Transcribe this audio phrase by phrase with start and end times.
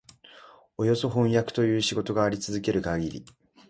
[0.77, 3.23] およそ飜訳という仕事があり続けるかぎり、